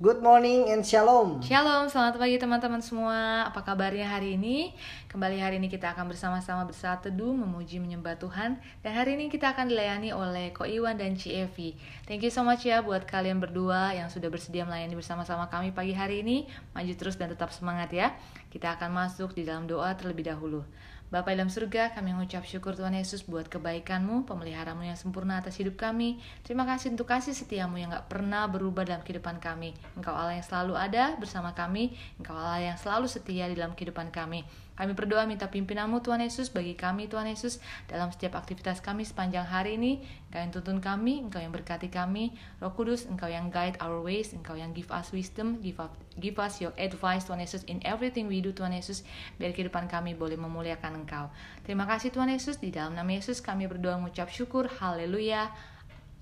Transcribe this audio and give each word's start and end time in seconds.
Good 0.00 0.24
morning 0.24 0.72
and 0.72 0.80
shalom. 0.80 1.44
Shalom, 1.44 1.84
selamat 1.92 2.16
pagi 2.16 2.40
teman-teman 2.40 2.80
semua. 2.80 3.44
Apa 3.44 3.60
kabarnya 3.60 4.08
hari 4.08 4.40
ini? 4.40 4.72
Kembali 5.12 5.36
hari 5.36 5.60
ini 5.60 5.68
kita 5.68 5.92
akan 5.92 6.08
bersama-sama 6.08 6.64
bersaat 6.64 7.04
teduh, 7.04 7.36
memuji, 7.36 7.76
menyembah 7.84 8.16
Tuhan. 8.16 8.56
Dan 8.80 8.92
hari 8.96 9.20
ini 9.20 9.28
kita 9.28 9.52
akan 9.52 9.68
dilayani 9.68 10.16
oleh 10.16 10.56
Ko 10.56 10.64
Iwan 10.64 10.96
dan 10.96 11.20
Ci 11.20 11.36
Evi. 11.36 11.76
Thank 12.08 12.24
you 12.24 12.32
so 12.32 12.40
much 12.40 12.64
ya 12.64 12.80
buat 12.80 13.04
kalian 13.04 13.44
berdua 13.44 13.92
yang 13.92 14.08
sudah 14.08 14.32
bersedia 14.32 14.64
melayani 14.64 14.96
bersama-sama 14.96 15.52
kami 15.52 15.76
pagi 15.76 15.92
hari 15.92 16.24
ini. 16.24 16.48
Maju 16.72 16.96
terus 16.96 17.20
dan 17.20 17.28
tetap 17.28 17.52
semangat 17.52 17.92
ya. 17.92 18.16
Kita 18.48 18.80
akan 18.80 18.96
masuk 19.04 19.36
di 19.36 19.44
dalam 19.44 19.68
doa 19.68 19.92
terlebih 20.00 20.32
dahulu. 20.32 20.64
Bapak 21.10 21.34
dalam 21.34 21.50
surga, 21.50 21.90
kami 21.90 22.14
mengucap 22.14 22.46
syukur 22.46 22.78
Tuhan 22.78 22.94
Yesus 22.94 23.26
buat 23.26 23.50
kebaikanmu, 23.50 24.30
pemeliharamu 24.30 24.86
yang 24.86 24.94
sempurna 24.94 25.42
atas 25.42 25.58
hidup 25.58 25.74
kami. 25.74 26.22
Terima 26.46 26.62
kasih 26.62 26.94
untuk 26.94 27.10
kasih 27.10 27.34
setiamu 27.34 27.82
yang 27.82 27.90
gak 27.90 28.06
pernah 28.06 28.46
berubah 28.46 28.86
dalam 28.86 29.02
kehidupan 29.02 29.42
kami. 29.42 29.74
Engkau 29.98 30.14
Allah 30.14 30.38
yang 30.38 30.46
selalu 30.46 30.78
ada 30.78 31.18
bersama 31.18 31.50
kami, 31.50 31.98
Engkau 32.22 32.38
Allah 32.38 32.62
yang 32.62 32.78
selalu 32.78 33.10
setia 33.10 33.50
di 33.50 33.58
dalam 33.58 33.74
kehidupan 33.74 34.14
kami. 34.14 34.46
Kami 34.80 34.96
berdoa 34.96 35.28
minta 35.28 35.44
pimpinanmu 35.52 36.00
Tuhan 36.00 36.24
Yesus 36.24 36.48
bagi 36.48 36.72
kami 36.72 37.04
Tuhan 37.04 37.28
Yesus 37.28 37.60
dalam 37.84 38.08
setiap 38.08 38.40
aktivitas 38.40 38.80
kami 38.80 39.04
sepanjang 39.04 39.44
hari 39.44 39.76
ini. 39.76 40.00
Engkau 40.32 40.40
yang 40.40 40.52
tuntun 40.56 40.78
kami, 40.80 41.20
Engkau 41.20 41.36
yang 41.36 41.52
berkati 41.52 41.92
kami. 41.92 42.32
Roh 42.64 42.72
Kudus, 42.72 43.04
Engkau 43.04 43.28
yang 43.28 43.52
guide 43.52 43.76
our 43.84 44.00
ways, 44.00 44.32
Engkau 44.32 44.56
yang 44.56 44.72
give 44.72 44.88
us 44.88 45.12
wisdom, 45.12 45.60
give, 45.60 45.76
up, 45.84 45.92
give 46.16 46.40
us 46.40 46.64
your 46.64 46.72
advice 46.80 47.28
Tuhan 47.28 47.44
Yesus 47.44 47.60
in 47.68 47.84
everything 47.84 48.24
we 48.24 48.40
do 48.40 48.56
Tuhan 48.56 48.72
Yesus. 48.72 49.04
Biar 49.36 49.52
kehidupan 49.52 49.84
kami 49.92 50.16
boleh 50.16 50.40
memuliakan 50.40 51.04
Engkau. 51.04 51.28
Terima 51.68 51.84
kasih 51.84 52.08
Tuhan 52.08 52.32
Yesus, 52.32 52.56
di 52.56 52.72
dalam 52.72 52.96
nama 52.96 53.12
Yesus 53.12 53.44
kami 53.44 53.68
berdoa 53.68 54.00
mengucap 54.00 54.32
syukur. 54.32 54.64
Haleluya. 54.64 55.52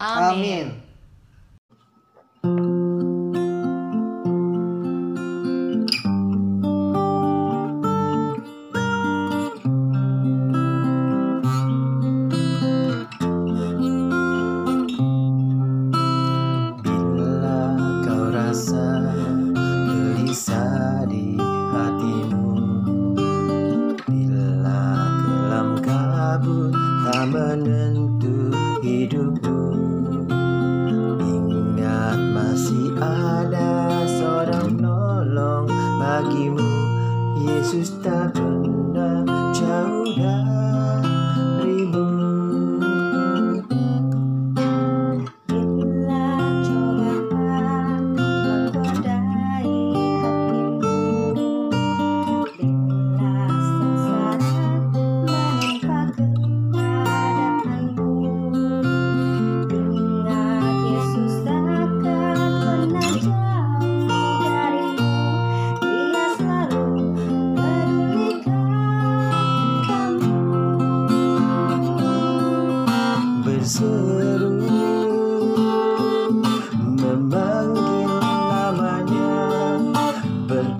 Amin. 0.03 0.75
Amin. 0.75 0.98
menentu 27.29 28.49
hidupku. 28.81 29.61
Ingat 31.21 32.19
masih 32.33 32.97
ada 32.97 34.03
seorang 34.09 34.81
nolong 34.81 35.69
bagimu 36.01 36.73
Yesus 37.45 37.93
tak 38.01 38.28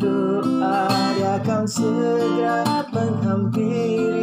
doa 0.09 1.13
dia 1.17 1.37
akan 1.37 1.65
segera 1.69 2.89
menghampiri 2.93 4.18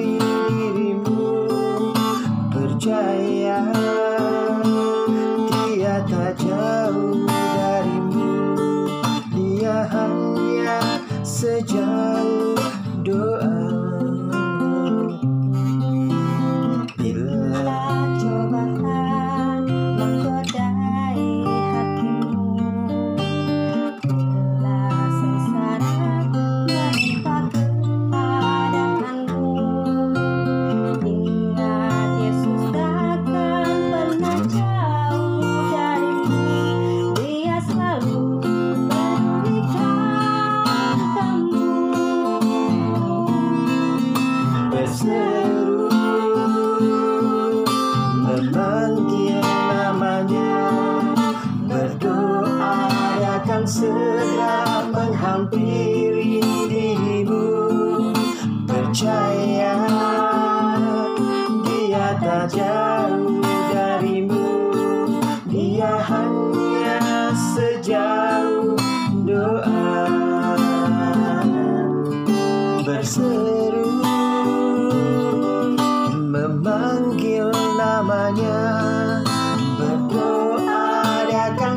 menghampiri 55.46 56.42
dirimu 56.70 57.46
Percaya 58.66 59.78
dia 61.66 62.18
tak 62.22 62.46
jauh 62.54 63.44
darimu. 63.72 64.50
Dia 65.46 66.00
hanya 66.02 67.30
sejauh 67.36 68.78
doa. 69.26 69.96
Berseru 72.84 74.02
memanggil 76.30 77.52
namanya. 77.76 78.64
Berdoa 79.78 81.28
dia 81.30 81.44
akan 81.54 81.76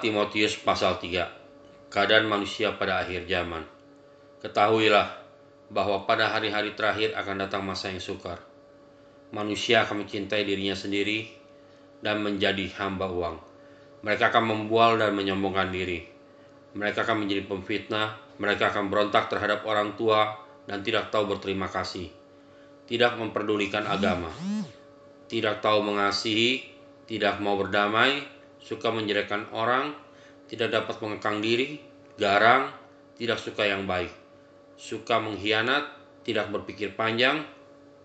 Timotius 0.00 0.56
pasal 0.60 1.00
3 1.00 1.92
Keadaan 1.92 2.28
manusia 2.28 2.76
pada 2.76 3.00
akhir 3.04 3.24
zaman 3.30 3.64
Ketahuilah 4.44 5.26
bahwa 5.66 6.06
pada 6.06 6.30
hari-hari 6.30 6.78
terakhir 6.78 7.18
akan 7.18 7.46
datang 7.46 7.66
masa 7.66 7.90
yang 7.90 8.02
sukar. 8.02 8.38
Manusia 9.34 9.82
akan 9.82 10.06
mencintai 10.06 10.46
dirinya 10.46 10.78
sendiri 10.78 11.26
dan 11.98 12.22
menjadi 12.22 12.70
hamba 12.78 13.10
uang. 13.10 13.36
Mereka 14.06 14.30
akan 14.30 14.44
membual 14.46 15.02
dan 15.02 15.16
menyombongkan 15.18 15.74
diri. 15.74 16.06
Mereka 16.78 17.02
akan 17.02 17.26
menjadi 17.26 17.42
pemfitnah, 17.48 18.38
mereka 18.38 18.70
akan 18.70 18.86
berontak 18.92 19.26
terhadap 19.26 19.66
orang 19.66 19.98
tua 19.98 20.38
dan 20.68 20.84
tidak 20.86 21.10
tahu 21.10 21.26
berterima 21.26 21.66
kasih. 21.66 22.06
Tidak 22.86 23.18
memperdulikan 23.18 23.82
agama. 23.88 24.30
Tidak 25.26 25.58
tahu 25.58 25.82
mengasihi, 25.82 26.62
tidak 27.10 27.42
mau 27.42 27.58
berdamai, 27.58 28.22
suka 28.66 28.90
menjelekkan 28.90 29.46
orang, 29.54 29.94
tidak 30.50 30.74
dapat 30.74 30.98
mengekang 30.98 31.38
diri, 31.38 31.78
garang, 32.18 32.74
tidak 33.14 33.38
suka 33.38 33.62
yang 33.62 33.86
baik, 33.86 34.10
suka 34.74 35.22
mengkhianat, 35.22 35.86
tidak 36.26 36.50
berpikir 36.50 36.98
panjang, 36.98 37.46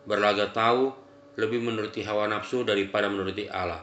berlaga 0.06 0.54
tahu, 0.54 0.94
lebih 1.42 1.66
menuruti 1.66 2.06
hawa 2.06 2.30
nafsu 2.30 2.62
daripada 2.62 3.10
menuruti 3.10 3.50
Allah. 3.50 3.82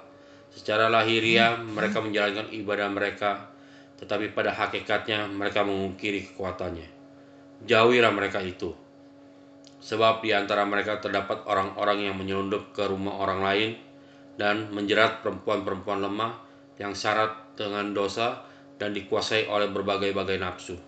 Secara 0.55 0.87
lahiriah 0.87 1.59
mereka 1.59 1.99
menjalankan 1.99 2.55
ibadah 2.55 2.87
mereka, 2.87 3.51
tetapi 3.99 4.31
pada 4.31 4.55
hakikatnya 4.55 5.27
mereka 5.27 5.67
mengungkiri 5.67 6.31
kekuatannya. 6.31 6.87
Jauhilah 7.67 8.15
mereka 8.15 8.39
itu. 8.39 8.71
Sebab 9.83 10.23
di 10.23 10.31
antara 10.31 10.63
mereka 10.63 11.03
terdapat 11.03 11.43
orang-orang 11.43 12.07
yang 12.07 12.15
menyelundup 12.15 12.71
ke 12.71 12.87
rumah 12.87 13.19
orang 13.19 13.41
lain 13.43 13.71
dan 14.39 14.71
menjerat 14.71 15.27
perempuan-perempuan 15.27 16.07
lemah 16.07 16.48
yang 16.79 16.95
syarat 16.95 17.55
dengan 17.59 17.91
dosa 17.93 18.47
dan 18.79 18.95
dikuasai 18.95 19.51
oleh 19.51 19.71
berbagai-bagai 19.71 20.39
nafsu. 20.39 20.79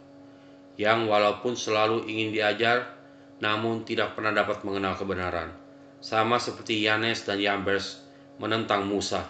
Yang 0.79 1.11
walaupun 1.11 1.59
selalu 1.59 2.07
ingin 2.09 2.31
diajar, 2.33 2.97
namun 3.43 3.83
tidak 3.85 4.15
pernah 4.15 4.33
dapat 4.33 4.63
mengenal 4.65 4.97
kebenaran 4.97 5.61
sama 6.01 6.41
seperti 6.41 6.81
Yanes 6.81 7.29
dan 7.29 7.37
Yambers 7.37 8.01
menentang 8.41 8.89
Musa. 8.89 9.29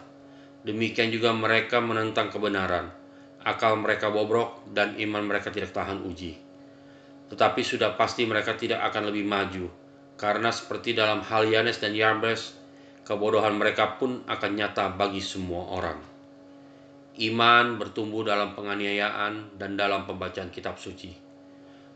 Demikian 0.63 1.11
juga 1.11 1.35
mereka 1.35 1.83
menentang 1.83 2.31
kebenaran. 2.31 2.95
Akal 3.43 3.75
mereka 3.75 4.13
bobrok 4.15 4.63
dan 4.71 4.95
iman 5.03 5.27
mereka 5.27 5.51
tidak 5.51 5.75
tahan 5.75 6.07
uji. 6.07 6.39
Tetapi 7.27 7.61
sudah 7.67 7.99
pasti 7.99 8.23
mereka 8.23 8.55
tidak 8.55 8.87
akan 8.87 9.11
lebih 9.11 9.27
maju, 9.27 9.67
karena 10.15 10.55
seperti 10.55 10.95
dalam 10.95 11.25
hal 11.27 11.49
Yanes 11.49 11.83
dan 11.83 11.97
Yambres, 11.97 12.55
kebodohan 13.03 13.57
mereka 13.59 13.99
pun 13.99 14.23
akan 14.29 14.51
nyata 14.55 14.95
bagi 14.95 15.25
semua 15.25 15.75
orang. 15.75 15.99
Iman 17.19 17.75
bertumbuh 17.83 18.23
dalam 18.23 18.55
penganiayaan 18.55 19.59
dan 19.59 19.75
dalam 19.75 20.07
pembacaan 20.07 20.55
kitab 20.55 20.79
suci. 20.79 21.11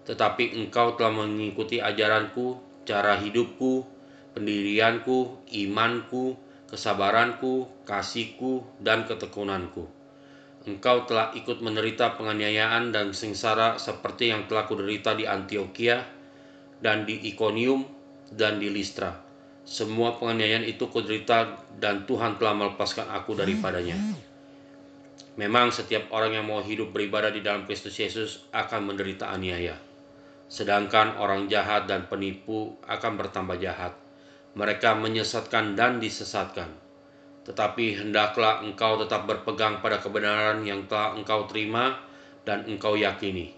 Tetapi 0.04 0.58
engkau 0.58 0.98
telah 0.98 1.24
mengikuti 1.24 1.78
ajaranku, 1.78 2.58
cara 2.82 3.14
hidupku, 3.22 3.86
pendirianku, 4.34 5.46
imanku, 5.54 6.34
kesabaranku, 6.66 7.86
kasihku, 7.86 8.66
dan 8.82 9.06
ketekunanku. 9.06 9.86
Engkau 10.64 11.04
telah 11.06 11.30
ikut 11.36 11.62
menderita 11.62 12.18
penganiayaan 12.18 12.90
dan 12.90 13.14
sengsara 13.14 13.76
seperti 13.78 14.32
yang 14.32 14.48
telah 14.50 14.66
kuderita 14.66 15.14
di 15.14 15.28
Antioquia 15.28 16.02
dan 16.80 17.04
di 17.06 17.20
Iconium 17.30 17.86
dan 18.32 18.58
di 18.58 18.72
Listra. 18.72 19.12
Semua 19.64 20.16
penganiayaan 20.16 20.66
itu 20.66 20.88
kuderita 20.88 21.68
dan 21.78 22.04
Tuhan 22.04 22.36
telah 22.36 22.52
melepaskan 22.56 23.08
aku 23.12 23.36
daripadanya. 23.36 23.96
Memang 25.34 25.74
setiap 25.74 26.10
orang 26.14 26.38
yang 26.38 26.46
mau 26.46 26.62
hidup 26.62 26.94
beribadah 26.94 27.34
di 27.34 27.42
dalam 27.42 27.66
Kristus 27.66 27.98
Yesus 27.98 28.46
akan 28.54 28.94
menderita 28.94 29.30
aniaya. 29.30 29.74
Sedangkan 30.46 31.18
orang 31.18 31.50
jahat 31.50 31.90
dan 31.90 32.06
penipu 32.06 32.78
akan 32.86 33.18
bertambah 33.18 33.58
jahat 33.58 34.04
mereka 34.54 34.94
menyesatkan 34.94 35.74
dan 35.74 35.98
disesatkan. 35.98 36.70
Tetapi 37.44 38.00
hendaklah 38.00 38.64
engkau 38.64 38.96
tetap 39.02 39.28
berpegang 39.28 39.84
pada 39.84 40.00
kebenaran 40.00 40.64
yang 40.64 40.88
telah 40.88 41.12
engkau 41.12 41.44
terima 41.50 42.00
dan 42.46 42.64
engkau 42.64 42.96
yakini, 42.96 43.52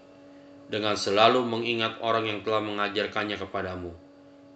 dengan 0.67 0.99
selalu 0.99 1.47
mengingat 1.47 2.01
orang 2.03 2.27
yang 2.27 2.41
telah 2.43 2.65
mengajarkannya 2.65 3.37
kepadamu. 3.39 3.95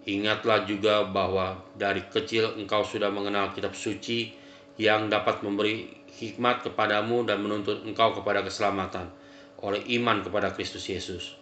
Ingatlah 0.01 0.65
juga 0.65 1.05
bahwa 1.05 1.61
dari 1.77 2.01
kecil 2.09 2.57
engkau 2.57 2.81
sudah 2.81 3.13
mengenal 3.13 3.53
kitab 3.53 3.77
suci 3.77 4.33
yang 4.81 5.13
dapat 5.13 5.45
memberi 5.45 6.00
hikmat 6.19 6.65
kepadamu 6.65 7.23
dan 7.23 7.39
menuntut 7.39 7.85
engkau 7.87 8.11
kepada 8.17 8.43
keselamatan 8.43 9.07
oleh 9.61 9.81
iman 10.01 10.25
kepada 10.25 10.51
Kristus 10.51 10.89
Yesus. 10.89 11.37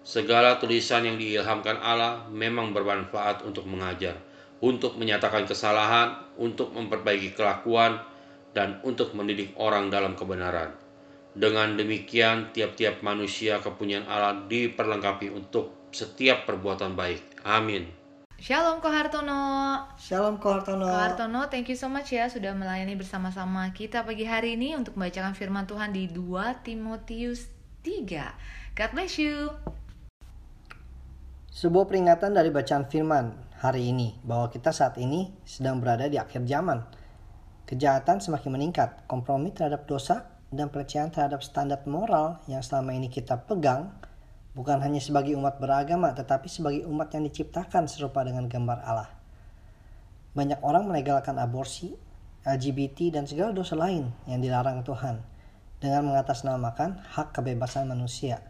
Segala 0.00 0.56
tulisan 0.56 1.04
yang 1.04 1.20
diilhamkan 1.20 1.76
Allah 1.80 2.24
memang 2.32 2.72
bermanfaat 2.72 3.44
untuk 3.44 3.68
mengajar, 3.68 4.16
untuk 4.64 4.96
menyatakan 4.96 5.44
kesalahan, 5.44 6.16
untuk 6.40 6.72
memperbaiki 6.72 7.36
kelakuan, 7.36 8.00
dan 8.56 8.80
untuk 8.82 9.12
mendidik 9.12 9.54
orang 9.60 9.92
dalam 9.92 10.16
kebenaran. 10.16 10.72
Dengan 11.30 11.78
demikian, 11.78 12.50
tiap-tiap 12.50 13.06
manusia 13.06 13.62
kepunyaan 13.62 14.08
Allah 14.10 14.34
diperlengkapi 14.50 15.30
untuk 15.30 15.90
setiap 15.94 16.48
perbuatan 16.48 16.98
baik. 16.98 17.46
Amin. 17.46 17.99
Shalom 18.40 18.80
Kohartono. 18.80 19.84
Shalom 20.00 20.40
Kohartono. 20.40 20.88
Kohartono, 20.88 21.52
thank 21.52 21.68
you 21.68 21.76
so 21.76 21.92
much 21.92 22.08
ya 22.08 22.24
sudah 22.24 22.56
melayani 22.56 22.96
bersama-sama 22.96 23.68
kita 23.76 24.00
pagi 24.00 24.24
hari 24.24 24.56
ini 24.56 24.72
untuk 24.72 24.96
membacakan 24.96 25.36
firman 25.36 25.68
Tuhan 25.68 25.92
di 25.92 26.08
2 26.08 26.64
Timotius 26.64 27.52
3. 27.84 28.72
God 28.72 28.90
bless 28.96 29.20
you. 29.20 29.52
Sebuah 31.52 31.84
peringatan 31.84 32.32
dari 32.32 32.48
bacaan 32.48 32.88
firman 32.88 33.36
hari 33.60 33.92
ini 33.92 34.16
bahwa 34.24 34.48
kita 34.48 34.72
saat 34.72 34.96
ini 34.96 35.36
sedang 35.44 35.76
berada 35.76 36.08
di 36.08 36.16
akhir 36.16 36.48
zaman. 36.48 36.80
Kejahatan 37.68 38.24
semakin 38.24 38.56
meningkat, 38.56 39.04
kompromi 39.04 39.52
terhadap 39.52 39.84
dosa 39.84 40.32
dan 40.48 40.72
pelecehan 40.72 41.12
terhadap 41.12 41.44
standar 41.44 41.84
moral 41.84 42.40
yang 42.48 42.64
selama 42.64 42.96
ini 42.96 43.12
kita 43.12 43.36
pegang 43.44 43.92
bukan 44.54 44.82
hanya 44.82 44.98
sebagai 44.98 45.36
umat 45.38 45.62
beragama 45.62 46.10
tetapi 46.14 46.50
sebagai 46.50 46.82
umat 46.90 47.14
yang 47.14 47.26
diciptakan 47.26 47.86
serupa 47.86 48.26
dengan 48.26 48.50
gambar 48.50 48.78
Allah. 48.82 49.10
Banyak 50.34 50.62
orang 50.62 50.86
melegalkan 50.86 51.38
aborsi, 51.42 51.90
LGBT 52.46 53.20
dan 53.20 53.26
segala 53.26 53.50
dosa 53.52 53.76
lain 53.76 54.08
yang 54.30 54.40
dilarang 54.40 54.86
Tuhan 54.86 55.20
dengan 55.80 56.12
mengatasnamakan 56.12 57.02
hak 57.16 57.34
kebebasan 57.34 57.88
manusia. 57.88 58.44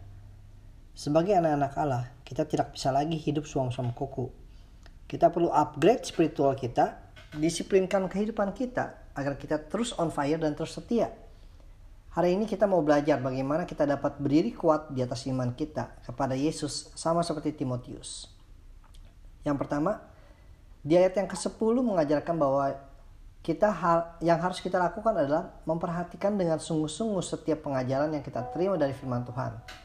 Sebagai 0.91 1.33
anak-anak 1.33 1.73
Allah, 1.79 2.03
kita 2.27 2.43
tidak 2.43 2.75
bisa 2.75 2.91
lagi 2.91 3.15
hidup 3.15 3.47
suam-suam 3.47 3.95
kuku. 3.95 4.27
Kita 5.07 5.31
perlu 5.31 5.47
upgrade 5.51 6.03
spiritual 6.03 6.55
kita, 6.55 6.99
disiplinkan 7.35 8.11
kehidupan 8.11 8.51
kita 8.51 9.11
agar 9.15 9.35
kita 9.39 9.59
terus 9.71 9.95
on 9.95 10.11
fire 10.11 10.39
dan 10.39 10.55
terus 10.55 10.75
setia. 10.75 11.11
Hari 12.11 12.35
ini 12.35 12.43
kita 12.43 12.67
mau 12.67 12.83
belajar 12.83 13.23
bagaimana 13.23 13.63
kita 13.63 13.87
dapat 13.87 14.19
berdiri 14.19 14.51
kuat 14.51 14.91
di 14.91 14.99
atas 14.99 15.23
iman 15.31 15.55
kita 15.55 16.03
kepada 16.03 16.35
Yesus 16.35 16.91
sama 16.95 17.23
seperti 17.23 17.55
Timotius. 17.55 18.27
Yang 19.47 19.57
pertama, 19.63 20.03
di 20.83 20.99
ayat 20.99 21.15
yang 21.15 21.31
ke-10 21.31 21.75
mengajarkan 21.79 22.35
bahwa 22.35 22.75
kita 23.41 23.71
hal 23.71 24.19
yang 24.19 24.37
harus 24.43 24.59
kita 24.59 24.75
lakukan 24.75 25.15
adalah 25.15 25.55
memperhatikan 25.63 26.35
dengan 26.35 26.59
sungguh-sungguh 26.59 27.23
setiap 27.23 27.63
pengajaran 27.63 28.11
yang 28.11 28.21
kita 28.21 28.43
terima 28.51 28.75
dari 28.75 28.91
firman 28.91 29.23
Tuhan 29.23 29.81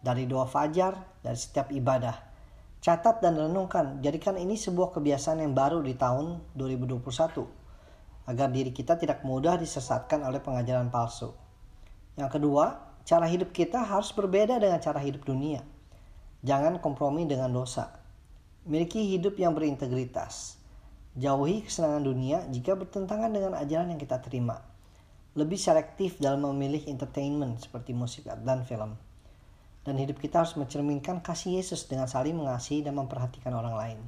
dari 0.00 0.24
doa 0.24 0.48
fajar, 0.48 0.96
dari 1.20 1.36
setiap 1.36 1.68
ibadah. 1.70 2.16
Catat 2.80 3.20
dan 3.20 3.36
renungkan, 3.36 4.00
jadikan 4.00 4.40
ini 4.40 4.56
sebuah 4.56 4.96
kebiasaan 4.96 5.44
yang 5.44 5.52
baru 5.52 5.84
di 5.84 5.92
tahun 5.92 6.56
2021, 6.56 7.44
agar 8.24 8.48
diri 8.48 8.72
kita 8.72 8.96
tidak 8.96 9.20
mudah 9.20 9.60
disesatkan 9.60 10.24
oleh 10.24 10.40
pengajaran 10.40 10.88
palsu. 10.88 11.36
Yang 12.20 12.36
kedua, 12.36 12.76
cara 13.08 13.24
hidup 13.24 13.56
kita 13.56 13.80
harus 13.80 14.12
berbeda 14.12 14.60
dengan 14.60 14.76
cara 14.84 15.00
hidup 15.00 15.24
dunia. 15.24 15.64
Jangan 16.44 16.76
kompromi 16.84 17.24
dengan 17.24 17.48
dosa. 17.48 17.96
Miliki 18.68 19.16
hidup 19.16 19.40
yang 19.40 19.56
berintegritas. 19.56 20.60
Jauhi 21.16 21.64
kesenangan 21.64 22.04
dunia 22.04 22.44
jika 22.52 22.76
bertentangan 22.76 23.32
dengan 23.32 23.56
ajaran 23.56 23.88
yang 23.88 24.00
kita 24.00 24.20
terima. 24.20 24.60
Lebih 25.32 25.56
selektif 25.56 26.20
dalam 26.20 26.44
memilih 26.44 26.84
entertainment 26.92 27.56
seperti 27.64 27.96
musik 27.96 28.28
dan 28.28 28.68
film 28.68 29.00
dan 29.84 29.96
hidup 29.96 30.20
kita 30.20 30.44
harus 30.44 30.56
mencerminkan 30.60 31.24
kasih 31.24 31.60
Yesus 31.60 31.88
dengan 31.88 32.04
saling 32.04 32.36
mengasihi 32.36 32.84
dan 32.84 32.96
memperhatikan 33.00 33.56
orang 33.56 33.74
lain. 33.76 33.98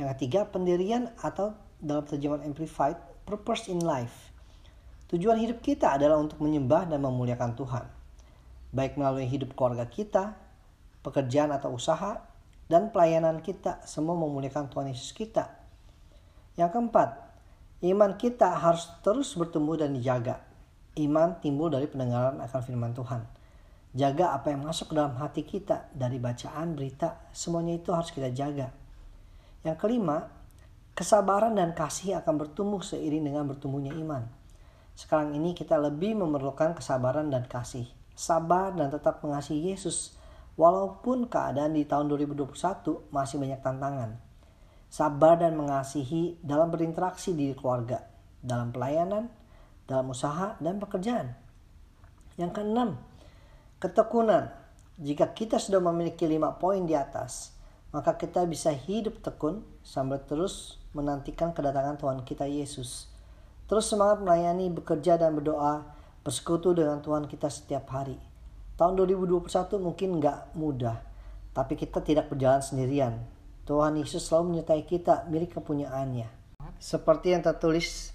Yang 0.00 0.16
ketiga, 0.16 0.48
pendirian 0.48 1.12
atau 1.20 1.56
dalam 1.80 2.04
terjemahan 2.04 2.44
Amplified, 2.48 2.96
purpose 3.28 3.68
in 3.68 3.80
life. 3.84 4.32
Tujuan 5.06 5.38
hidup 5.38 5.62
kita 5.62 5.94
adalah 5.94 6.18
untuk 6.18 6.42
menyembah 6.42 6.90
dan 6.90 6.98
memuliakan 6.98 7.54
Tuhan. 7.54 7.86
Baik 8.74 8.98
melalui 8.98 9.30
hidup 9.30 9.54
keluarga 9.54 9.86
kita, 9.86 10.34
pekerjaan 11.06 11.54
atau 11.54 11.70
usaha, 11.70 12.26
dan 12.66 12.90
pelayanan 12.90 13.38
kita, 13.38 13.86
semua 13.86 14.18
memuliakan 14.18 14.66
Tuhan 14.66 14.90
Yesus 14.90 15.14
kita. 15.14 15.54
Yang 16.58 16.74
keempat, 16.74 17.22
iman 17.86 18.18
kita 18.18 18.58
harus 18.58 18.90
terus 19.06 19.38
bertumbuh 19.38 19.78
dan 19.78 19.94
dijaga. 19.94 20.42
Iman 20.98 21.38
timbul 21.38 21.70
dari 21.70 21.86
pendengaran 21.86 22.42
akan 22.42 22.60
firman 22.66 22.90
Tuhan. 22.90 23.22
Jaga 23.94 24.34
apa 24.34 24.50
yang 24.50 24.66
masuk 24.66 24.90
ke 24.90 24.94
dalam 24.98 25.14
hati 25.22 25.46
kita 25.46 25.86
dari 25.94 26.18
bacaan, 26.18 26.74
berita, 26.74 27.30
semuanya 27.30 27.78
itu 27.78 27.94
harus 27.94 28.10
kita 28.10 28.34
jaga. 28.34 28.74
Yang 29.62 29.78
kelima, 29.78 30.26
kesabaran 30.98 31.54
dan 31.54 31.72
kasih 31.78 32.18
akan 32.18 32.34
bertumbuh 32.42 32.82
seiring 32.82 33.22
dengan 33.22 33.46
bertumbuhnya 33.46 33.94
iman. 33.94 34.35
Sekarang 34.96 35.36
ini 35.36 35.52
kita 35.52 35.76
lebih 35.76 36.16
memerlukan 36.16 36.72
kesabaran 36.72 37.28
dan 37.28 37.44
kasih. 37.44 37.84
Sabar 38.16 38.72
dan 38.72 38.88
tetap 38.88 39.20
mengasihi 39.20 39.76
Yesus 39.76 40.16
walaupun 40.56 41.28
keadaan 41.28 41.76
di 41.76 41.84
tahun 41.84 42.08
2021 42.08 43.12
masih 43.12 43.36
banyak 43.36 43.60
tantangan. 43.60 44.16
Sabar 44.88 45.36
dan 45.36 45.52
mengasihi 45.60 46.40
dalam 46.40 46.72
berinteraksi 46.72 47.36
di 47.36 47.52
keluarga, 47.52 48.08
dalam 48.40 48.72
pelayanan, 48.72 49.28
dalam 49.84 50.08
usaha 50.08 50.56
dan 50.64 50.80
pekerjaan. 50.80 51.36
Yang 52.40 52.52
keenam, 52.56 52.96
Ketekunan. 53.76 54.48
Jika 54.96 55.36
kita 55.36 55.60
sudah 55.60 55.84
memiliki 55.84 56.24
lima 56.24 56.56
poin 56.56 56.88
di 56.88 56.96
atas, 56.96 57.52
maka 57.92 58.16
kita 58.16 58.48
bisa 58.48 58.72
hidup 58.72 59.20
tekun 59.20 59.60
sambil 59.84 60.16
terus 60.24 60.80
menantikan 60.96 61.52
kedatangan 61.52 62.00
Tuhan 62.00 62.24
kita 62.24 62.48
Yesus. 62.48 63.12
Terus 63.66 63.90
semangat 63.90 64.22
melayani, 64.22 64.70
bekerja 64.70 65.18
dan 65.18 65.34
berdoa, 65.34 65.82
bersekutu 66.22 66.70
dengan 66.70 67.02
Tuhan 67.02 67.26
kita 67.26 67.50
setiap 67.50 67.90
hari. 67.90 68.14
Tahun 68.78 68.94
2021 68.94 69.50
mungkin 69.82 70.22
nggak 70.22 70.54
mudah, 70.54 71.02
tapi 71.50 71.74
kita 71.74 71.98
tidak 71.98 72.30
berjalan 72.30 72.62
sendirian. 72.62 73.18
Tuhan 73.66 73.98
Yesus 73.98 74.22
selalu 74.22 74.54
menyertai 74.54 74.86
kita 74.86 75.26
milik 75.26 75.58
kepunyaannya. 75.58 76.30
Seperti 76.78 77.34
yang 77.34 77.42
tertulis 77.42 78.14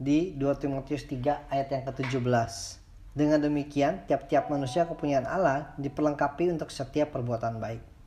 di 0.00 0.32
2 0.32 0.56
Timotius 0.56 1.04
3 1.04 1.52
ayat 1.52 1.68
yang 1.68 1.84
ke-17. 1.84 2.24
Dengan 3.12 3.42
demikian, 3.44 4.08
tiap-tiap 4.08 4.48
manusia 4.48 4.88
kepunyaan 4.88 5.28
Allah 5.28 5.74
diperlengkapi 5.76 6.48
untuk 6.54 6.72
setiap 6.72 7.12
perbuatan 7.12 7.60
baik. 7.60 7.97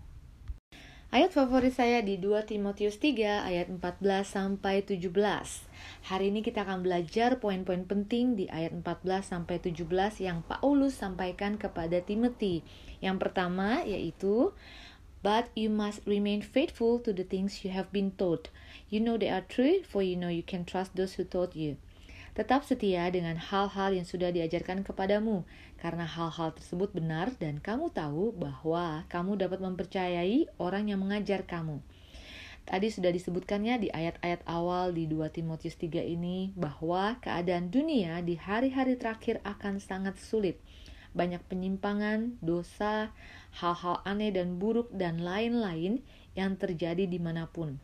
Ayat 1.11 1.35
favorit 1.35 1.75
saya 1.75 1.99
di 1.99 2.15
2 2.15 2.47
Timotius 2.47 2.95
3 2.95 3.43
ayat 3.43 3.67
14 3.67 3.99
sampai 4.23 4.79
17. 4.79 5.11
Hari 6.07 6.31
ini 6.31 6.39
kita 6.39 6.63
akan 6.63 6.87
belajar 6.87 7.35
poin-poin 7.43 7.83
penting 7.83 8.39
di 8.39 8.47
ayat 8.47 8.71
14 8.79 9.19
sampai 9.19 9.59
17 9.59 9.91
yang 10.23 10.39
Paulus 10.47 10.95
sampaikan 10.95 11.59
kepada 11.59 11.99
Timothy. 11.99 12.63
Yang 13.03 13.27
pertama 13.27 13.83
yaitu 13.83 14.55
But 15.19 15.51
you 15.51 15.67
must 15.67 15.99
remain 16.07 16.39
faithful 16.39 17.03
to 17.03 17.11
the 17.11 17.27
things 17.27 17.67
you 17.67 17.75
have 17.75 17.91
been 17.91 18.15
taught. 18.15 18.47
You 18.87 19.03
know 19.03 19.19
they 19.19 19.27
are 19.27 19.43
true, 19.43 19.83
for 19.83 19.99
you 19.99 20.15
know 20.15 20.31
you 20.31 20.47
can 20.47 20.63
trust 20.63 20.95
those 20.95 21.19
who 21.19 21.27
taught 21.27 21.59
you. 21.59 21.75
Tetap 22.31 22.63
setia 22.63 23.11
dengan 23.11 23.35
hal-hal 23.35 23.91
yang 23.91 24.07
sudah 24.07 24.31
diajarkan 24.31 24.87
kepadamu, 24.87 25.43
karena 25.75 26.07
hal-hal 26.07 26.55
tersebut 26.55 26.95
benar 26.95 27.35
dan 27.35 27.59
kamu 27.59 27.91
tahu 27.91 28.31
bahwa 28.31 29.03
kamu 29.11 29.35
dapat 29.35 29.59
mempercayai 29.59 30.47
orang 30.55 30.87
yang 30.87 31.03
mengajar 31.03 31.43
kamu. 31.43 31.83
Tadi 32.63 32.87
sudah 32.87 33.11
disebutkannya 33.11 33.83
di 33.83 33.89
ayat-ayat 33.91 34.47
awal 34.47 34.95
di 34.95 35.11
2 35.11 35.27
Timotius 35.27 35.75
3 35.75 36.07
ini 36.07 36.55
bahwa 36.55 37.19
keadaan 37.19 37.67
dunia 37.67 38.23
di 38.23 38.39
hari-hari 38.39 38.95
terakhir 38.95 39.43
akan 39.43 39.83
sangat 39.83 40.15
sulit. 40.15 40.55
Banyak 41.11 41.43
penyimpangan, 41.51 42.39
dosa, 42.39 43.11
hal-hal 43.59 43.99
aneh 44.07 44.31
dan 44.31 44.55
buruk 44.55 44.87
dan 44.95 45.19
lain-lain 45.19 45.99
yang 46.31 46.55
terjadi 46.55 47.03
di 47.03 47.19
mana 47.19 47.51
pun. 47.51 47.75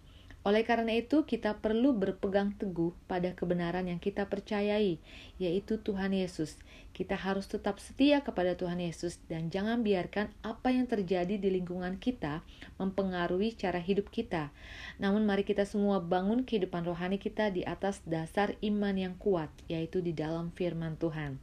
Oleh 0.46 0.64
karena 0.64 0.96
itu, 0.96 1.28
kita 1.28 1.60
perlu 1.60 1.92
berpegang 1.92 2.56
teguh 2.56 2.96
pada 3.10 3.36
kebenaran 3.36 3.90
yang 3.90 4.00
kita 4.00 4.30
percayai, 4.32 4.96
yaitu 5.42 5.82
Tuhan 5.82 6.16
Yesus. 6.16 6.56
Kita 6.96 7.20
harus 7.20 7.46
tetap 7.52 7.78
setia 7.78 8.24
kepada 8.24 8.58
Tuhan 8.58 8.80
Yesus 8.82 9.22
dan 9.30 9.54
jangan 9.54 9.84
biarkan 9.86 10.32
apa 10.42 10.74
yang 10.74 10.90
terjadi 10.90 11.38
di 11.38 11.50
lingkungan 11.52 12.00
kita 12.00 12.42
mempengaruhi 12.80 13.54
cara 13.54 13.78
hidup 13.78 14.08
kita. 14.10 14.50
Namun 14.98 15.28
mari 15.28 15.44
kita 15.44 15.68
semua 15.68 16.00
bangun 16.00 16.48
kehidupan 16.48 16.88
rohani 16.88 17.20
kita 17.22 17.52
di 17.52 17.68
atas 17.68 18.02
dasar 18.08 18.56
iman 18.64 18.96
yang 18.96 19.14
kuat, 19.20 19.52
yaitu 19.68 20.00
di 20.00 20.16
dalam 20.16 20.56
firman 20.56 20.96
Tuhan. 20.98 21.38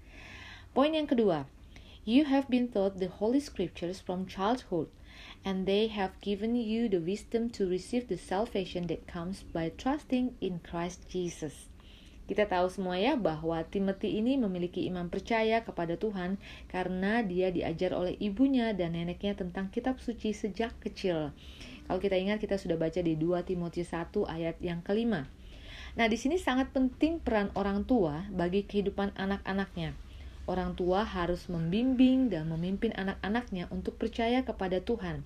Poin 0.74 0.90
yang 0.90 1.06
kedua, 1.06 1.46
you 2.02 2.26
have 2.26 2.50
been 2.50 2.66
taught 2.72 2.98
the 2.98 3.12
Holy 3.20 3.38
Scriptures 3.38 4.02
from 4.02 4.26
childhood 4.26 4.90
and 5.44 5.68
they 5.68 5.88
have 5.92 6.16
given 6.24 6.56
you 6.56 6.88
the 6.88 7.00
wisdom 7.00 7.52
to 7.52 7.68
receive 7.68 8.08
the 8.08 8.16
salvation 8.16 8.88
that 8.88 9.06
comes 9.06 9.44
by 9.44 9.70
trusting 9.76 10.34
in 10.40 10.60
Christ 10.64 11.04
Jesus. 11.06 11.68
Kita 12.24 12.48
tahu 12.48 12.72
semua 12.72 12.96
ya 12.96 13.20
bahwa 13.20 13.60
Timothy 13.68 14.16
ini 14.16 14.40
memiliki 14.40 14.88
iman 14.88 15.12
percaya 15.12 15.60
kepada 15.60 16.00
Tuhan 16.00 16.40
karena 16.72 17.20
dia 17.20 17.52
diajar 17.52 17.92
oleh 17.92 18.16
ibunya 18.16 18.72
dan 18.72 18.96
neneknya 18.96 19.36
tentang 19.36 19.68
kitab 19.68 20.00
suci 20.00 20.32
sejak 20.32 20.72
kecil. 20.80 21.36
Kalau 21.84 22.00
kita 22.00 22.16
ingat 22.16 22.40
kita 22.40 22.56
sudah 22.56 22.80
baca 22.80 22.96
di 23.04 23.12
2 23.12 23.44
Timotius 23.44 23.92
1 23.92 24.24
ayat 24.24 24.56
yang 24.64 24.80
kelima. 24.80 25.28
Nah, 26.00 26.08
di 26.08 26.16
sini 26.16 26.40
sangat 26.40 26.72
penting 26.72 27.20
peran 27.20 27.52
orang 27.52 27.84
tua 27.84 28.24
bagi 28.32 28.64
kehidupan 28.64 29.12
anak-anaknya. 29.20 29.92
Orang 30.44 30.76
tua 30.76 31.08
harus 31.08 31.48
membimbing 31.48 32.28
dan 32.28 32.52
memimpin 32.52 32.92
anak-anaknya 32.92 33.72
untuk 33.72 33.96
percaya 33.96 34.44
kepada 34.44 34.84
Tuhan, 34.84 35.24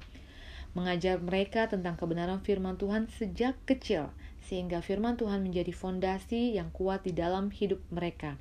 mengajar 0.78 1.18
mereka 1.18 1.66
tentang 1.66 1.98
kebenaran 1.98 2.38
firman 2.38 2.78
Tuhan 2.78 3.10
sejak 3.10 3.58
kecil, 3.66 4.14
sehingga 4.46 4.78
firman 4.78 5.18
Tuhan 5.18 5.42
menjadi 5.42 5.74
fondasi 5.74 6.54
yang 6.54 6.70
kuat 6.70 7.02
di 7.02 7.10
dalam 7.10 7.50
hidup 7.50 7.82
mereka. 7.90 8.38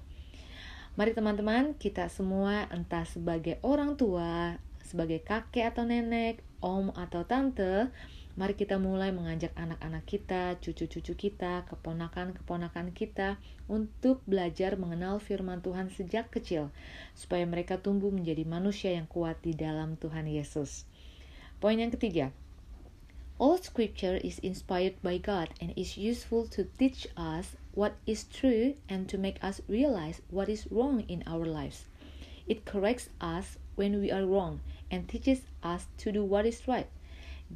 Mari 0.98 1.18
teman-teman, 1.18 1.74
kita 1.78 2.10
semua 2.14 2.70
entah 2.70 3.06
sebagai 3.10 3.58
orang 3.66 3.98
tua, 3.98 4.62
sebagai 4.86 5.22
kakek 5.22 5.74
atau 5.74 5.86
nenek, 5.86 6.42
om 6.62 6.94
atau 6.94 7.22
tante, 7.26 7.90
Mari 8.38 8.54
kita 8.54 8.78
mulai 8.78 9.10
mengajak 9.10 9.50
anak-anak 9.58 10.06
kita, 10.06 10.62
cucu-cucu 10.62 11.18
kita, 11.18 11.66
keponakan-keponakan 11.74 12.94
kita 12.94 13.42
untuk 13.66 14.22
belajar 14.30 14.78
mengenal 14.78 15.18
firman 15.18 15.66
Tuhan 15.66 15.90
sejak 15.90 16.30
kecil, 16.30 16.70
supaya 17.18 17.50
mereka 17.50 17.82
tumbuh 17.82 18.14
menjadi 18.14 18.46
manusia 18.46 18.94
yang 18.94 19.10
kuat 19.10 19.42
di 19.42 19.58
dalam 19.58 19.98
Tuhan 19.98 20.30
Yesus. 20.30 20.86
Poin 21.58 21.82
yang 21.82 21.90
ketiga, 21.90 22.30
All 23.42 23.58
scripture 23.58 24.22
is 24.22 24.38
inspired 24.46 25.02
by 25.02 25.18
God 25.18 25.50
and 25.58 25.74
is 25.74 25.98
useful 25.98 26.46
to 26.54 26.70
teach 26.78 27.10
us 27.18 27.58
what 27.74 27.98
is 28.06 28.30
true 28.30 28.78
and 28.86 29.10
to 29.10 29.18
make 29.18 29.42
us 29.42 29.66
realize 29.66 30.22
what 30.30 30.46
is 30.46 30.70
wrong 30.70 31.06
in 31.10 31.26
our 31.26 31.46
lives. 31.46 31.90
It 32.46 32.70
corrects 32.70 33.10
us 33.18 33.58
when 33.74 33.98
we 33.98 34.14
are 34.14 34.30
wrong 34.30 34.62
and 34.94 35.10
teaches 35.10 35.42
us 35.66 35.90
to 36.06 36.14
do 36.14 36.22
what 36.22 36.46
is 36.46 36.66
right. 36.70 36.90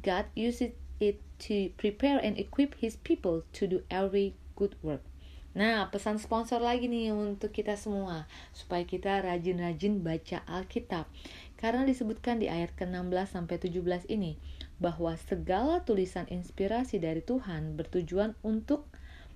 God 0.00 0.26
uses 0.32 0.72
it 1.02 1.20
to 1.44 1.74
prepare 1.76 2.16
and 2.22 2.38
equip 2.38 2.78
his 2.80 2.96
people 3.02 3.44
to 3.58 3.68
do 3.68 3.78
every 3.92 4.38
good 4.56 4.78
work. 4.80 5.02
Nah, 5.52 5.92
pesan 5.92 6.16
sponsor 6.16 6.64
lagi 6.64 6.88
nih 6.88 7.12
untuk 7.12 7.52
kita 7.52 7.76
semua 7.76 8.24
supaya 8.56 8.88
kita 8.88 9.20
rajin-rajin 9.20 10.00
baca 10.00 10.40
Alkitab. 10.48 11.04
Karena 11.60 11.84
disebutkan 11.84 12.40
di 12.40 12.48
ayat 12.48 12.72
ke-16 12.72 13.36
sampai 13.36 13.60
17 13.60 14.08
ini 14.08 14.40
bahwa 14.80 15.12
segala 15.14 15.84
tulisan 15.84 16.24
inspirasi 16.32 16.96
dari 16.96 17.20
Tuhan 17.20 17.76
bertujuan 17.76 18.32
untuk 18.40 18.88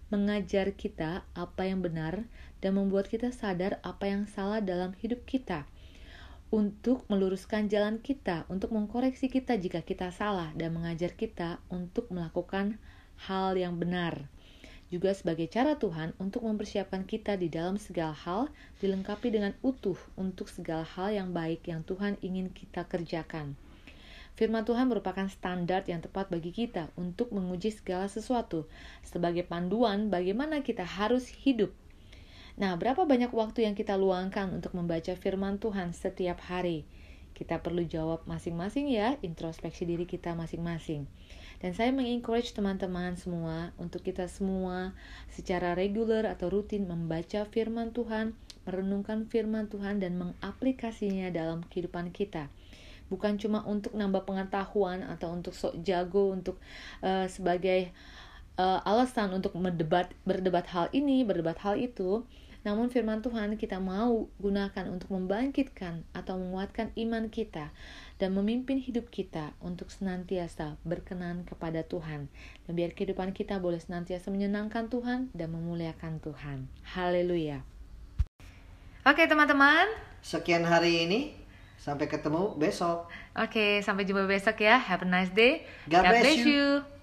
mengajar 0.08 0.72
kita 0.72 1.26
apa 1.36 1.62
yang 1.68 1.84
benar 1.84 2.24
dan 2.64 2.78
membuat 2.80 3.12
kita 3.12 3.34
sadar 3.34 3.82
apa 3.84 4.08
yang 4.08 4.24
salah 4.24 4.62
dalam 4.62 4.94
hidup 5.02 5.26
kita 5.26 5.66
untuk 6.54 7.02
meluruskan 7.10 7.66
jalan 7.66 7.98
kita, 7.98 8.46
untuk 8.46 8.70
mengkoreksi 8.70 9.26
kita 9.26 9.58
jika 9.58 9.82
kita 9.82 10.14
salah, 10.14 10.54
dan 10.54 10.70
mengajar 10.70 11.10
kita 11.14 11.58
untuk 11.66 12.06
melakukan 12.14 12.78
hal 13.26 13.58
yang 13.58 13.80
benar. 13.82 14.30
Juga 14.86 15.10
sebagai 15.10 15.50
cara 15.50 15.74
Tuhan 15.74 16.14
untuk 16.22 16.46
mempersiapkan 16.46 17.02
kita 17.02 17.34
di 17.34 17.50
dalam 17.50 17.74
segala 17.74 18.14
hal, 18.14 18.46
dilengkapi 18.78 19.34
dengan 19.34 19.50
utuh 19.66 19.98
untuk 20.14 20.46
segala 20.46 20.86
hal 20.86 21.10
yang 21.10 21.34
baik 21.34 21.66
yang 21.66 21.82
Tuhan 21.82 22.14
ingin 22.22 22.54
kita 22.54 22.86
kerjakan. 22.86 23.58
Firman 24.36 24.68
Tuhan 24.68 24.86
merupakan 24.86 25.26
standar 25.32 25.82
yang 25.88 26.04
tepat 26.04 26.30
bagi 26.30 26.52
kita 26.52 26.92
untuk 26.94 27.32
menguji 27.34 27.72
segala 27.74 28.06
sesuatu, 28.06 28.68
sebagai 29.02 29.42
panduan 29.42 30.12
bagaimana 30.12 30.60
kita 30.62 30.84
harus 30.84 31.26
hidup 31.32 31.72
Nah, 32.56 32.72
berapa 32.80 33.04
banyak 33.04 33.36
waktu 33.36 33.68
yang 33.68 33.76
kita 33.76 34.00
luangkan 34.00 34.48
untuk 34.48 34.72
membaca 34.72 35.12
firman 35.12 35.60
Tuhan 35.60 35.92
setiap 35.92 36.40
hari? 36.48 36.88
Kita 37.36 37.60
perlu 37.60 37.84
jawab 37.84 38.24
masing-masing 38.24 38.88
ya, 38.88 39.20
introspeksi 39.20 39.84
diri 39.84 40.08
kita 40.08 40.32
masing-masing. 40.32 41.04
Dan 41.60 41.76
saya 41.76 41.92
mengencourage 41.92 42.56
teman-teman 42.56 43.12
semua 43.20 43.76
untuk 43.76 44.00
kita 44.00 44.24
semua 44.24 44.96
secara 45.28 45.76
reguler 45.76 46.24
atau 46.24 46.48
rutin 46.48 46.88
membaca 46.88 47.44
firman 47.44 47.92
Tuhan, 47.92 48.32
merenungkan 48.64 49.28
firman 49.28 49.68
Tuhan 49.68 50.00
dan 50.00 50.16
mengaplikasinya 50.16 51.28
dalam 51.28 51.60
kehidupan 51.68 52.08
kita 52.08 52.48
bukan 53.06 53.38
cuma 53.38 53.62
untuk 53.62 53.94
nambah 53.94 54.26
pengetahuan 54.26 55.06
atau 55.06 55.30
untuk 55.30 55.54
sok 55.54 55.78
jago 55.86 56.34
untuk 56.34 56.58
uh, 57.06 57.30
sebagai 57.30 57.94
uh, 58.58 58.82
alasan 58.82 59.30
untuk 59.30 59.54
mendebat 59.56 60.10
berdebat 60.26 60.66
hal 60.74 60.90
ini 60.90 61.22
berdebat 61.22 61.60
hal 61.62 61.78
itu 61.78 62.26
namun 62.66 62.90
firman 62.90 63.22
Tuhan 63.22 63.54
kita 63.54 63.78
mau 63.78 64.26
gunakan 64.42 64.90
untuk 64.90 65.14
membangkitkan 65.14 66.02
atau 66.10 66.34
menguatkan 66.34 66.90
iman 66.98 67.30
kita 67.30 67.70
dan 68.18 68.34
memimpin 68.34 68.82
hidup 68.82 69.06
kita 69.06 69.54
untuk 69.62 69.86
senantiasa 69.94 70.74
berkenan 70.82 71.46
kepada 71.46 71.86
Tuhan. 71.86 72.26
Dan 72.66 72.72
biar 72.74 72.90
kehidupan 72.90 73.30
kita 73.38 73.62
boleh 73.62 73.78
senantiasa 73.78 74.34
menyenangkan 74.34 74.90
Tuhan 74.90 75.30
dan 75.30 75.54
memuliakan 75.54 76.18
Tuhan. 76.18 76.66
Haleluya. 76.82 77.62
Oke 79.06 79.30
teman-teman. 79.30 79.86
Sekian 80.18 80.66
hari 80.66 81.06
ini. 81.06 81.20
Sampai 81.78 82.10
ketemu 82.10 82.58
besok. 82.58 83.06
Oke, 83.38 83.78
sampai 83.78 84.02
jumpa 84.02 84.26
besok 84.26 84.58
ya. 84.58 84.74
Have 84.74 85.06
a 85.06 85.08
nice 85.08 85.30
day. 85.30 85.62
God, 85.86 86.02
God 86.02 86.18
bless, 86.18 86.22
bless 86.26 86.38
you. 86.42 86.50
you. 86.82 86.95